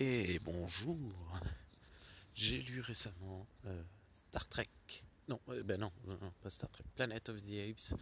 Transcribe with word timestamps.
Et 0.00 0.38
bonjour. 0.38 0.96
J'ai 2.36 2.62
lu 2.62 2.80
récemment 2.80 3.48
euh, 3.66 3.82
Star 4.28 4.48
Trek. 4.48 4.68
Non, 5.26 5.40
euh, 5.48 5.64
ben 5.64 5.80
non, 5.80 5.90
pas 6.40 6.50
Star 6.50 6.70
Trek. 6.70 6.84
Planet 6.94 7.28
of 7.28 7.42
the 7.42 7.68
Apes. 7.68 7.98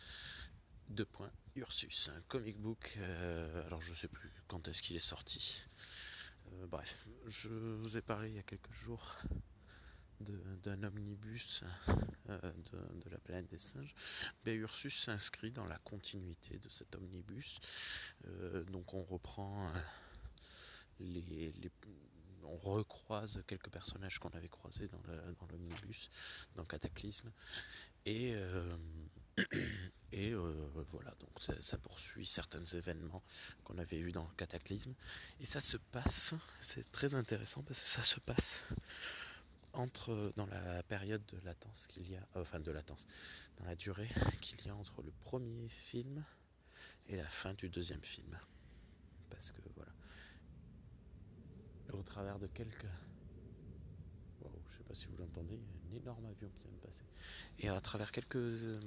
2. 0.91 1.09
Ursus, 1.55 2.11
un 2.15 2.21
comic 2.29 2.59
book. 2.59 2.99
euh, 2.99 3.67
alors 3.67 3.81
je 3.81 3.95
sais 3.95 4.09
plus 4.09 4.31
quand 4.47 4.69
est-ce 4.69 4.83
qu'il 4.83 4.95
est 4.95 5.01
sorti. 5.01 5.63
Bref, 6.69 7.07
je 7.29 7.49
vous 7.49 7.97
ai 7.97 8.03
parlé 8.03 8.29
il 8.29 8.35
y 8.35 8.41
a 8.41 8.43
quelques 8.43 8.73
jours 8.85 9.17
d'un 10.21 10.83
omnibus 10.83 11.65
de, 12.29 13.11
la 13.11 13.19
planète 13.19 13.49
des 13.49 13.59
singes. 13.59 13.95
Ben, 14.45 14.55
Ursus 14.55 15.05
s'inscrit 15.05 15.51
dans 15.51 15.67
la 15.67 15.79
continuité 15.79 16.59
de 16.59 16.69
cet 16.69 16.95
omnibus. 16.95 17.59
Donc 18.67 18.93
on 18.93 19.03
reprend 19.03 19.73
on 22.47 22.57
recroise 22.57 23.43
quelques 23.47 23.69
personnages 23.71 24.19
qu'on 24.19 24.31
avait 24.31 24.49
croisés 24.49 24.89
dans 24.89 25.47
l'omnibus, 25.51 26.11
dans 26.55 26.65
Cataclysme, 26.65 27.31
et 28.05 28.35
euh, 28.35 28.77
euh, 30.15 30.85
voilà 30.93 31.13
donc 31.21 31.31
ça, 31.41 31.55
ça 31.61 31.79
poursuit 31.79 32.27
certains 32.27 32.65
événements 32.65 33.23
qu'on 33.65 33.79
avait 33.79 33.99
eus 33.99 34.13
dans 34.13 34.27
Cataclysme, 34.37 34.95
et 35.41 35.47
ça 35.47 35.61
se 35.61 35.77
passe, 35.77 36.35
c'est 36.63 36.91
très 36.93 37.15
intéressant 37.15 37.63
parce 37.63 37.81
que 37.81 37.89
ça 37.89 38.03
se 38.03 38.21
passe 38.21 38.63
entre 39.73 40.33
dans 40.37 40.47
la 40.47 40.83
période 40.85 41.25
de 41.27 41.39
latence 41.45 41.87
qu'il 41.89 42.11
y 42.11 42.17
a, 42.17 42.27
euh, 42.37 42.43
enfin 42.43 42.61
de 42.61 42.71
latence, 42.71 43.07
dans 43.59 43.67
la 43.67 43.77
durée 43.77 44.09
qu'il 44.41 44.65
y 44.65 44.69
a 44.69 44.75
entre 44.75 45.03
le 45.03 45.13
premier 45.25 45.69
film 45.69 46.25
et 47.09 47.17
la 47.17 47.29
fin 47.29 47.55
du 47.55 47.69
deuxième 47.69 48.03
film, 48.03 48.39
parce 49.31 49.51
que 49.51 49.61
voilà 49.75 49.93
au 51.99 52.03
travers 52.03 52.39
de 52.39 52.47
quelques. 52.47 52.87
Je 54.43 54.77
sais 54.77 54.85
pas 54.85 54.95
si 54.95 55.07
vous 55.07 55.17
l'entendez, 55.19 55.59
un 55.91 55.97
énorme 55.97 56.27
avion 56.27 56.49
qui 56.49 56.63
vient 56.63 56.73
de 56.73 56.87
passer. 56.87 57.05
Et 57.59 57.69
à 57.69 57.81
travers 57.81 58.13
quelques 58.13 58.37
euh, 58.37 58.81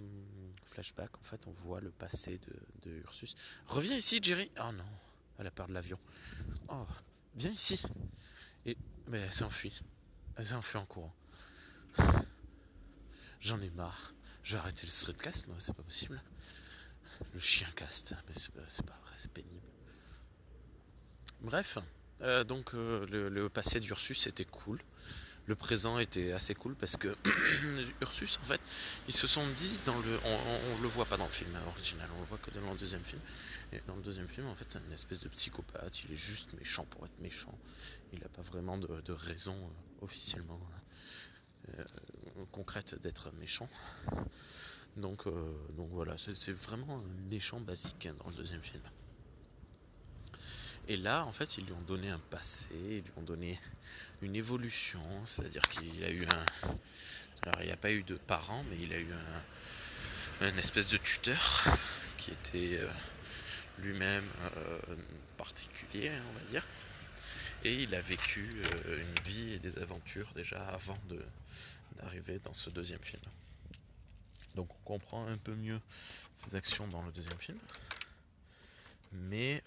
flashbacks, 0.65 1.17
en 1.17 1.23
fait, 1.23 1.47
on 1.47 1.51
voit 1.51 1.81
le 1.81 1.91
passé 1.91 2.39
de, 2.83 2.91
Ursus. 3.01 3.35
Reviens 3.67 3.95
ici, 3.95 4.19
Jerry 4.21 4.51
Oh 4.59 4.71
non, 4.71 4.85
elle 5.37 5.47
a 5.47 5.51
peur 5.51 5.67
de 5.67 5.73
l'avion. 5.73 5.99
Oh, 6.69 6.85
viens 7.35 7.51
ici 7.51 7.81
Et. 8.65 8.77
Mais 9.07 9.19
elle 9.19 9.33
s'est 9.33 9.43
enfuie. 9.43 9.81
Elle 10.35 10.45
s'est 10.45 10.53
enfuie 10.53 10.77
en 10.77 10.85
courant. 10.85 11.13
J'en 13.41 13.59
ai 13.61 13.69
marre. 13.71 14.13
Je 14.43 14.53
vais 14.53 14.59
arrêter 14.59 14.85
le 14.85 14.91
streetcast, 14.91 15.47
moi, 15.47 15.57
c'est 15.59 15.73
pas 15.73 15.83
possible. 15.83 16.21
Le 17.33 17.39
chien 17.39 17.67
cast, 17.75 18.13
mais 18.27 18.33
c'est 18.37 18.53
pas 18.85 18.97
vrai, 19.03 19.13
c'est 19.17 19.31
pénible. 19.31 19.67
Bref, 21.41 21.77
euh, 22.21 22.43
donc 22.43 22.73
euh, 22.73 23.05
le, 23.29 23.49
passé 23.49 23.79
d'Ursus 23.79 24.27
était 24.27 24.45
cool. 24.45 24.79
Le 25.45 25.55
présent 25.55 25.97
était 25.97 26.31
assez 26.31 26.53
cool 26.53 26.75
parce 26.75 26.95
que 26.95 27.15
Ursus, 28.01 28.39
en 28.43 28.45
fait, 28.45 28.61
ils 29.07 29.13
se 29.13 29.25
sont 29.25 29.47
dit 29.47 29.79
dans 29.85 29.97
le, 29.97 30.19
on, 30.23 30.37
on 30.77 30.81
le 30.81 30.87
voit 30.89 31.05
pas 31.05 31.17
dans 31.17 31.25
le 31.25 31.31
film 31.31 31.57
original, 31.67 32.07
on 32.17 32.19
le 32.19 32.27
voit 32.27 32.37
que 32.37 32.51
dans 32.51 32.71
le 32.71 32.77
deuxième 32.77 33.03
film. 33.03 33.21
Et 33.71 33.81
dans 33.87 33.95
le 33.95 34.01
deuxième 34.03 34.27
film, 34.27 34.47
en 34.47 34.55
fait, 34.55 34.65
c'est 34.69 34.79
une 34.79 34.91
espèce 34.91 35.21
de 35.21 35.29
psychopathe. 35.29 36.03
Il 36.03 36.13
est 36.13 36.17
juste 36.17 36.53
méchant 36.53 36.85
pour 36.85 37.05
être 37.05 37.19
méchant. 37.19 37.57
Il 38.13 38.19
n'a 38.19 38.29
pas 38.29 38.43
vraiment 38.43 38.77
de, 38.77 39.11
raison 39.11 39.55
euh, 39.55 40.05
officiellement 40.05 40.59
euh, 41.77 41.83
concrète 42.51 43.01
d'être 43.01 43.31
méchant. 43.39 43.69
Donc, 44.97 45.25
donc 45.77 45.89
voilà, 45.91 46.17
c'est 46.17 46.35
c'est 46.35 46.51
vraiment 46.51 46.97
un 46.97 47.29
méchant 47.29 47.61
basique 47.61 48.05
hein, 48.07 48.15
dans 48.19 48.29
le 48.29 48.35
deuxième 48.35 48.61
film. 48.61 48.81
Et 50.89 50.97
là, 50.97 51.23
en 51.23 51.31
fait, 51.31 51.59
ils 51.59 51.65
lui 51.65 51.73
ont 51.73 51.81
donné 51.81 52.09
un 52.09 52.17
passé, 52.17 52.67
ils 52.73 53.03
lui 53.03 53.11
ont 53.15 53.21
donné 53.21 53.59
une 54.23 54.35
évolution, 54.35 54.99
c'est-à-dire 55.27 55.61
qu'il 55.69 56.03
a 56.03 56.09
eu 56.09 56.23
un. 56.23 56.67
Alors, 57.43 57.61
il 57.61 57.67
n'y 57.67 57.71
a 57.71 57.77
pas 57.77 57.91
eu 57.91 58.01
de 58.01 58.15
parents, 58.15 58.63
mais 58.71 58.77
il 58.81 58.91
a 58.91 58.97
eu 58.97 59.07
un, 60.41 60.57
espèce 60.57 60.87
de 60.87 60.97
tuteur 60.97 61.63
qui 62.17 62.31
était 62.31 62.79
euh, 62.79 62.89
lui-même 63.77 64.27
euh, 64.57 64.79
particulier, 65.37 66.11
on 66.27 66.39
va 66.39 66.45
dire. 66.49 66.65
Et 67.63 67.83
il 67.83 67.93
a 67.93 68.01
vécu 68.01 68.63
euh, 68.87 69.03
une 69.03 69.31
vie 69.31 69.53
et 69.53 69.59
des 69.59 69.77
aventures 69.77 70.31
déjà 70.33 70.69
avant 70.69 70.97
de- 71.07 71.23
d'arriver 71.97 72.39
dans 72.39 72.55
ce 72.55 72.71
deuxième 72.71 73.03
film. 73.03 73.21
Donc, 74.55 74.73
on 74.73 74.83
comprend 74.85 75.27
un 75.27 75.37
peu 75.37 75.53
mieux 75.53 75.79
ses 76.37 76.55
actions 76.55 76.87
dans 76.87 77.03
le 77.03 77.11
deuxième 77.11 77.39
film. 77.39 77.59
Mais. 79.13 79.61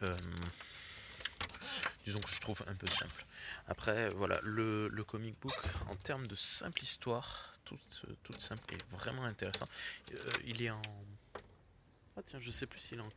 Disons 2.04 2.20
que 2.20 2.28
je 2.28 2.40
trouve 2.40 2.62
un 2.66 2.74
peu 2.74 2.86
simple. 2.88 3.24
Après, 3.68 4.10
voilà, 4.10 4.40
le, 4.42 4.88
comic 5.06 5.38
book, 5.40 5.58
en 5.88 5.96
termes 5.96 6.26
de 6.26 6.36
simple 6.36 6.82
histoire, 6.82 7.54
toute, 7.64 8.04
toute 8.22 8.40
simple 8.40 8.74
et 8.74 8.78
vraiment 8.96 9.24
intéressant, 9.24 9.66
euh, 10.12 10.32
il 10.44 10.62
est 10.62 10.70
en. 10.70 10.82
Ah 12.16 12.20
tiens, 12.26 12.40
je 12.40 12.50
sais 12.50 12.66
plus 12.66 12.80
s'il 12.80 12.98
est 12.98 13.02
en 13.02 13.10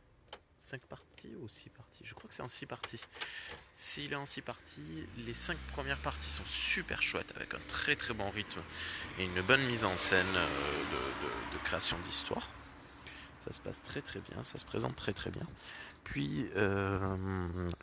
5 0.58 0.80
parties 0.82 1.34
ou 1.40 1.48
6 1.48 1.68
parties. 1.70 2.04
Je 2.04 2.14
crois 2.14 2.28
que 2.28 2.34
c'est 2.34 2.42
en 2.42 2.48
6 2.48 2.66
parties. 2.66 3.00
S'il 3.72 4.12
est 4.12 4.16
en 4.16 4.26
6 4.26 4.42
parties, 4.42 5.06
les 5.18 5.34
5 5.34 5.56
premières 5.72 5.98
parties 5.98 6.30
sont 6.30 6.46
super 6.46 7.02
chouettes, 7.02 7.32
avec 7.36 7.54
un 7.54 7.60
très 7.68 7.94
très 7.94 8.14
bon 8.14 8.30
rythme 8.30 8.62
et 9.18 9.24
une 9.24 9.42
bonne 9.42 9.64
mise 9.66 9.84
en 9.84 9.96
scène 9.96 10.34
euh, 10.34 10.84
de 11.52 11.58
création 11.64 11.98
d'histoire. 12.00 12.48
Ça 13.46 13.52
se 13.52 13.60
passe 13.60 13.80
très 13.84 14.02
très 14.02 14.18
bien, 14.18 14.42
ça 14.42 14.58
se 14.58 14.64
présente 14.64 14.96
très 14.96 15.12
très 15.12 15.30
bien. 15.30 15.46
Puis 16.02 16.48
euh, 16.56 17.16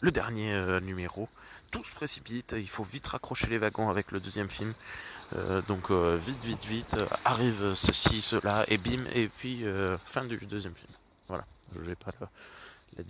le 0.01 0.12
dernier 0.12 0.53
euh, 0.53 0.81
numéro, 0.81 1.29
tout 1.72 1.85
se 1.85 1.94
précipite, 1.94 2.53
il 2.57 2.68
faut 2.68 2.84
vite 2.84 3.07
raccrocher 3.07 3.47
les 3.47 3.57
wagons 3.57 3.90
avec 3.90 4.12
le 4.12 4.19
deuxième 4.19 4.50
film. 4.50 4.73
Euh, 5.35 5.62
donc 5.62 5.90
vite, 5.90 6.44
vite, 6.44 6.66
vite, 6.66 6.96
arrive 7.23 7.75
ceci, 7.75 8.22
cela, 8.22 8.66
et 8.68 8.78
bim, 8.78 9.06
et 9.13 9.29
puis 9.29 9.63
fin 10.03 10.25
du 10.25 10.38
deuxième 10.38 10.75
film. 10.75 10.91
Voilà, 11.29 11.46
je 11.73 11.79
vais 11.79 11.96
pas 11.96 12.12
la, 12.19 12.29
la. 12.97 13.03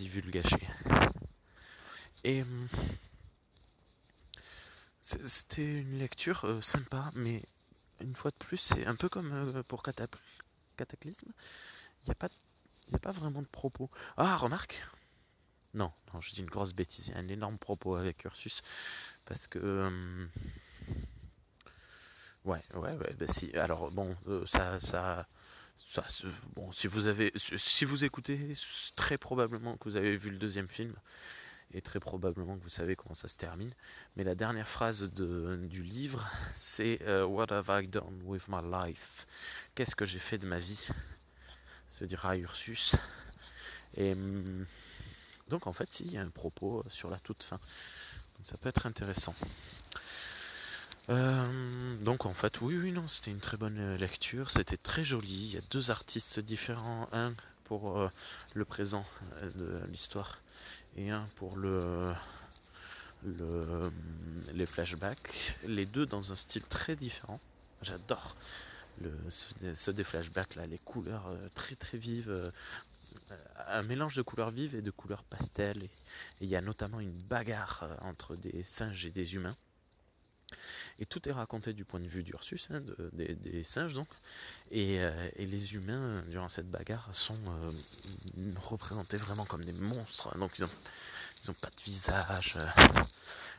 Et 2.24 2.46
c'était 5.02 5.81
une 5.81 5.97
lecture 5.97 6.59
sympa, 6.62 7.09
mais 7.16 7.42
une 8.00 8.16
fois 8.16 8.31
de 8.31 8.38
plus, 8.38 8.58
c'est 8.58 8.86
un 8.86 8.96
peu 8.96 9.09
comme 9.09 9.63
pour 9.68 9.81
Cata- 9.84 10.08
Cataclysme. 10.78 11.31
Il 12.03 12.08
n'y 12.08 12.12
a, 12.12 12.16
pas 12.16 12.28
a 12.94 12.97
pas 13.00 13.12
vraiment 13.12 13.41
de 13.41 13.47
propos. 13.47 13.90
Ah, 14.18 14.38
remarque 14.38 14.86
non, 15.75 15.91
non, 16.14 16.22
je 16.22 16.31
dis 16.34 16.41
une 16.41 16.50
grosse 16.52 16.74
bêtise. 16.74 17.08
Il 17.08 17.14
y 17.16 17.18
a 17.18 17.19
un 17.19 17.28
énorme 17.28 17.58
propos 17.58 17.96
avec 17.96 18.25
Ursus. 18.25 18.62
Parce 19.25 19.47
que. 19.47 19.58
euh, 19.59 20.28
Ouais, 22.46 22.62
ouais, 22.75 22.92
ouais. 22.94 23.13
Bah 23.18 23.25
si. 23.28 23.52
Alors, 23.56 23.90
bon, 23.92 24.16
euh, 24.28 24.46
ça. 24.46 24.80
ça, 24.80 25.25
ça 25.75 26.03
bon, 26.56 26.72
si 26.72 26.88
vous 26.88 27.08
avez. 27.08 27.31
Si 27.36 27.86
vous 27.86 28.03
écoutez, 28.03 28.56
très 28.96 29.18
probablement 29.18 29.78
que 29.78 29.86
vous 29.86 29.96
avez 29.96 30.16
vu 30.18 30.30
le 30.30 30.38
deuxième 30.38 30.68
film. 30.68 30.94
Et 31.75 31.81
très 31.81 32.00
probablement 32.00 32.56
que 32.58 32.63
vous 32.63 32.69
savez 32.69 32.96
comment 32.96 33.16
ça 33.16 33.28
se 33.28 33.36
termine. 33.38 33.74
Mais 34.16 34.24
la 34.24 34.36
dernière 34.36 34.68
phrase 34.68 35.09
de, 35.09 35.56
du 35.68 35.81
livre, 35.81 36.30
c'est 36.56 37.00
euh, 37.03 37.25
What 37.25 37.52
have 37.52 37.66
I 37.69 37.88
done 37.88 38.22
with 38.25 38.47
my 38.47 38.62
life? 38.72 39.25
Qu'est-ce 39.74 39.96
que 39.96 40.06
j'ai 40.06 40.19
fait 40.19 40.38
de 40.38 40.46
ma 40.46 40.59
vie? 40.59 40.88
Se 41.94 42.06
dira 42.06 42.36
Ursus. 42.36 42.96
Et. 43.98 44.14
hum, 44.14 44.66
donc 45.50 45.68
en 45.68 45.74
fait, 45.74 45.92
si, 45.94 46.04
il 46.06 46.14
y 46.14 46.18
a 46.18 46.22
un 46.22 46.30
propos 46.30 46.84
sur 46.90 47.09
la 47.09 47.20
toute 47.20 47.44
fin. 47.44 47.59
Ça 48.42 48.58
peut 48.58 48.70
être 48.70 48.88
intéressant. 48.88 49.36
Euh, 51.09 51.96
donc 51.98 52.26
en 52.26 52.31
fait, 52.31 52.62
oui, 52.62 52.78
oui, 52.78 52.92
non, 52.92 53.08
c'était 53.08 53.30
une 53.30 53.40
très 53.40 53.58
bonne 53.58 53.78
euh, 53.78 53.98
lecture. 53.98 54.50
C'était 54.50 54.78
très 54.78 55.04
joli. 55.04 55.31
Il 55.31 55.54
y 55.54 55.58
a 55.58 55.62
deux 55.70 55.92
artistes 55.92 56.40
différents, 56.40 57.08
un 57.12 57.30
pour 57.66 58.00
euh, 58.00 58.10
le 58.54 58.66
présent 58.66 59.06
euh, 59.44 59.52
de 59.84 59.86
l'histoire 59.92 60.40
et 60.96 61.12
un 61.12 61.28
pour 61.36 61.56
le 61.58 62.14
les 64.54 64.66
flashbacks. 64.66 65.56
Les 65.66 65.86
deux 65.86 66.06
dans 66.06 66.34
un 66.34 66.36
style 66.36 66.63
très 66.63 66.96
différent. 66.96 67.39
J'adore 67.81 68.36
le, 69.01 69.12
ceux, 69.30 69.94
des, 69.94 70.04
flashbacks 70.04 70.56
là, 70.56 70.66
les 70.66 70.78
couleurs 70.80 71.28
euh, 71.28 71.50
très 71.56 71.75
très 71.75 71.98
vives. 71.98 72.30
euh, 72.30 72.45
un 73.68 73.84
mélange 73.84 74.16
de 74.16 74.22
couleurs 74.22 74.50
vives 74.51 74.75
et 74.75 74.81
de 74.81 74.92
couleurs 74.92 75.24
pastel. 75.24 75.84
Et 75.84 75.90
il 76.42 76.48
y 76.48 76.56
a 76.56 76.62
notamment 76.62 77.00
une 77.00 77.12
bagarre 77.12 77.84
euh, 77.84 77.95
entre 78.01 78.36
des 78.36 78.63
singes 78.63 79.06
et 79.06 79.12
des 79.12 79.36
humains. 79.36 79.56
Et 81.00 81.06
tout 81.06 81.28
est 81.28 81.31
raconté 81.31 81.74
du 81.74 81.84
point 81.86 82.00
de 82.00 82.07
vue 82.07 82.24
d'Ursus, 82.24 82.68
hein, 82.69 82.81
de- 82.81 83.10
des, 83.13 83.34
des 83.36 83.63
singes 83.63 83.94
donc. 83.94 84.07
Et, 84.69 84.96
et 85.36 85.46
les 85.48 85.74
humains, 85.74 86.24
durant 86.28 86.48
cette 86.50 86.69
bagarre, 86.69 87.10
sont 87.13 87.39
représentés 88.62 89.18
vraiment 89.18 89.46
comme 89.46 89.66
des 89.66 89.74
monstres. 89.74 90.38
Donc 90.38 90.51
ils 90.60 90.66
ont, 90.66 90.69
ils 91.44 91.50
ont 91.50 91.56
pas 91.56 91.69
de 91.69 91.81
visage. 91.84 92.57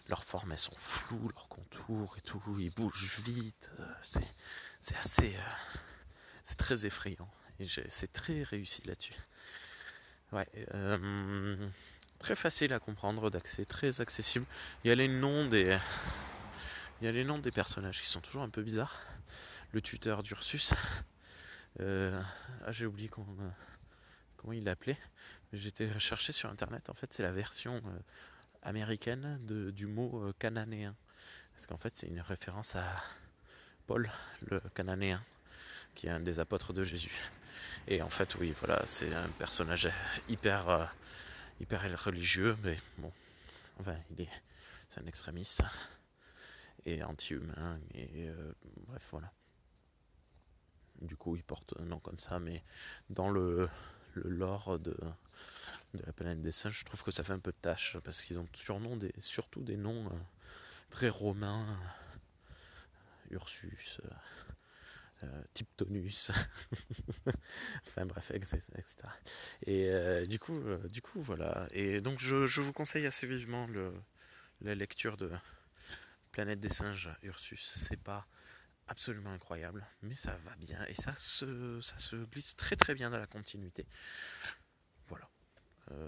leurs 0.09 0.23
formes, 0.23 0.53
elles 0.53 0.59
sont 0.59 0.77
floues, 0.77 1.31
leurs 1.35 1.49
contours 1.49 2.17
et 2.19 2.21
tout. 2.21 2.41
Ils 2.61 2.71
bougent 2.71 3.11
vite. 3.25 3.71
c'est, 4.03 4.21
c'est 4.85 4.97
assez... 4.97 5.35
euh, 5.35 5.53
c'est 6.43 6.57
très 6.57 6.85
effrayant. 6.85 7.31
Et 7.59 7.67
c'est 7.89 8.13
très 8.13 8.43
réussi 8.43 8.83
là-dessus. 8.85 9.15
Ouais, 10.33 10.47
euh, 10.75 11.71
très 12.19 12.35
facile 12.35 12.73
à 12.75 12.81
comprendre, 12.81 13.31
d'accès, 13.31 13.65
très 13.65 14.03
accessible. 14.03 14.45
Il 14.83 14.89
y 14.89 14.91
a 14.91 14.95
les 14.95 15.09
noms 15.09 15.49
des, 15.49 15.79
il 17.01 17.05
y 17.05 17.09
a 17.09 17.13
les 17.13 17.25
noms 17.25 17.39
des 17.39 17.51
personnages 17.51 18.03
qui 18.03 18.09
sont 18.09 18.21
toujours 18.21 18.43
un 18.43 18.51
peu 18.51 18.63
bizarres. 18.63 19.01
Le 19.73 19.81
tuteur 19.81 20.23
d'Ursus, 20.23 20.75
euh, 21.81 22.21
ah 22.67 22.73
j'ai 22.73 22.85
oublié 22.85 23.09
comment, 23.09 23.37
comment 24.37 24.53
il 24.53 24.65
l'appelait. 24.65 24.99
J'étais 25.55 25.91
recherché 25.91 26.33
sur 26.33 26.51
internet. 26.51 26.91
En 26.91 26.95
fait, 26.95 27.13
c'est 27.15 27.23
la 27.23 27.33
version 27.33 27.83
américaine 28.63 29.39
de, 29.47 29.71
du 29.71 29.87
mot 29.87 30.31
cananéen. 30.39 30.95
Parce 31.55 31.67
qu'en 31.67 31.79
fait, 31.79 31.97
c'est 31.97 32.09
une 32.09 32.21
référence 32.21 32.75
à 32.77 33.03
Paul, 33.87 34.11
le 34.51 34.61
cananéen, 34.75 35.23
qui 35.95 36.07
est 36.07 36.11
un 36.11 36.21
des 36.21 36.41
apôtres 36.41 36.73
de 36.73 36.83
Jésus. 36.83 37.15
Et 37.87 38.03
en 38.03 38.09
fait, 38.09 38.35
oui, 38.37 38.55
voilà, 38.59 38.83
c'est 38.87 39.15
un 39.15 39.29
personnage 39.29 39.91
hyper, 40.29 40.93
hyper 41.61 41.83
religieux, 42.03 42.57
mais 42.63 42.79
bon, 42.99 43.13
enfin, 43.79 43.97
il 44.11 44.23
est, 44.23 44.31
c'est 44.89 45.01
un 45.01 45.07
extrémiste 45.07 45.63
et 46.87 47.03
anti-humain, 47.03 47.79
et 47.95 48.29
bref, 48.89 49.07
voilà. 49.11 49.33
Du 51.01 51.17
coup, 51.17 51.37
il 51.37 51.43
porte 51.43 51.75
un 51.81 51.85
nom 51.85 51.99
comme 51.99 52.19
ça, 52.19 52.39
mais 52.39 52.63
dans 53.11 53.31
le, 53.31 53.69
lore 54.15 54.79
de, 54.79 54.97
de 55.95 56.03
la 56.05 56.13
planète 56.13 56.43
des 56.43 56.53
singes, 56.53 56.79
je 56.81 56.85
trouve 56.85 57.03
que 57.03 57.11
ça 57.11 57.25
fait 57.25 57.33
un 57.33 57.39
peu 57.39 57.53
de 57.53 57.57
tâche 57.61 57.97
parce 58.05 58.23
qu'ils 58.23 58.39
ont 58.39 58.49
surnom 58.53 58.97
des, 58.97 59.13
surtout 59.19 59.63
des 59.63 59.77
noms 59.77 60.07
euh, 60.07 60.17
très 60.91 61.09
romains. 61.09 61.67
Ursus, 63.35 64.01
euh, 64.05 64.09
euh, 65.25 65.43
Tiptonus, 65.55 66.31
enfin 67.87 68.07
bref, 68.07 68.31
etc. 68.33 68.57
Et 69.63 69.89
euh, 69.89 70.27
du 70.27 70.39
coup, 70.39 70.57
euh, 70.57 70.89
du 70.89 71.03
coup, 71.03 71.21
voilà. 71.21 71.69
Et 71.71 72.01
donc, 72.01 72.19
je, 72.19 72.61
vous 72.61 72.73
conseille 72.73 73.07
assez 73.07 73.27
vivement 73.27 73.67
la 74.61 74.75
lecture 74.75 75.17
de 75.17 75.31
Planète 76.33 76.61
des 76.61 76.69
singes, 76.69 77.11
Ursus. 77.23 77.75
C'est 77.77 78.01
pas 78.01 78.27
absolument 78.89 79.33
incroyable, 79.33 79.87
mais 80.03 80.15
ça 80.15 80.37
va 80.45 80.55
bien 80.57 80.85
et 80.87 80.95
ça 80.95 81.15
se, 81.17 82.25
glisse 82.27 82.57
très 82.57 82.77
très 82.77 82.95
bien 82.95 83.11
dans 83.11 83.19
la 83.19 83.27
continuité. 83.27 83.87
Voilà. 85.09 85.29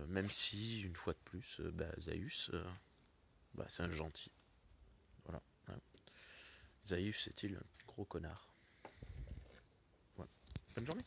Même 0.08 0.31
si, 0.31 0.82
une 0.82 0.96
fois 0.96 1.12
de 1.12 1.19
plus, 1.25 1.61
bah, 1.72 1.87
Zaius, 2.00 2.50
bah, 3.55 3.67
c'est 3.69 3.82
un 3.82 3.93
gentil. 3.93 4.31
Voilà. 6.86 7.00
hein. 7.00 7.02
Zaius 7.02 7.28
est-il 7.28 7.54
un 7.56 7.86
gros 7.86 8.04
connard? 8.04 8.48
Bonne 10.76 10.86
journée 10.86 11.02